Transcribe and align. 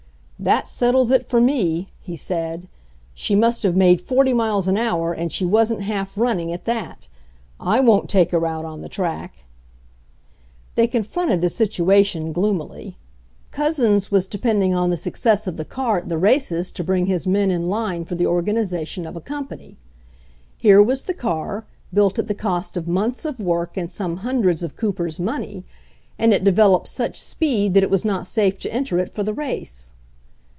"That 0.43 0.67
settles 0.67 1.11
it 1.11 1.29
for 1.29 1.39
me," 1.39 1.87
he 2.01 2.17
said. 2.17 2.67
"She 3.13 3.35
must 3.35 3.61
have 3.61 3.75
made 3.75 4.01
forty 4.01 4.33
miles 4.33 4.67
an 4.67 4.75
hour, 4.75 5.13
and 5.13 5.31
she 5.31 5.45
wasn't 5.45 5.83
half 5.83 6.17
running, 6.17 6.51
at 6.51 6.65
that. 6.65 7.07
I 7.59 7.79
won't 7.79 8.09
take 8.09 8.31
her 8.31 8.43
out 8.47 8.65
on 8.65 8.81
the 8.81 8.89
track." 8.89 9.45
They 10.73 10.87
confronted 10.87 11.41
the 11.41 11.49
situation 11.49 12.31
gloomily. 12.33 12.97
Couzens 13.51 14.09
was 14.09 14.25
depending 14.25 14.73
on 14.73 14.89
the 14.89 14.97
success 14.97 15.45
of 15.45 15.57
the 15.57 15.63
car 15.63 15.99
116 15.99 16.07
CLINGING 16.07 16.15
TO 16.15 16.23
A 16.23 16.25
PRINCIPLE 16.25 16.43
117 16.43 16.57
at 16.57 16.57
the 16.57 16.57
races 16.57 16.71
to 16.71 16.83
bring 16.83 17.05
his 17.05 17.27
men 17.27 17.51
in 17.51 17.69
line 17.69 18.03
for 18.05 18.15
the 18.15 18.25
or 18.25 18.41
ganization 18.41 19.05
of 19.07 19.15
a 19.15 19.21
company; 19.21 19.77
here 20.59 20.81
was 20.81 21.03
the 21.03 21.13
car, 21.13 21.67
built 21.93 22.17
at 22.17 22.27
the 22.27 22.33
cost 22.33 22.75
of 22.75 22.87
months 22.87 23.25
of 23.25 23.39
work 23.39 23.77
and 23.77 23.91
some 23.91 24.17
hundreds 24.25 24.63
of 24.63 24.75
Cooper's 24.75 25.19
money, 25.19 25.63
and 26.17 26.33
it 26.33 26.43
developed 26.43 26.87
such 26.87 27.21
speed 27.21 27.75
that 27.75 27.83
it 27.83 27.91
was 27.91 28.03
not 28.03 28.25
safe 28.25 28.57
to 28.57 28.73
enter 28.73 28.97
it 28.97 29.13
for 29.13 29.21
the 29.21 29.35
race. 29.35 29.93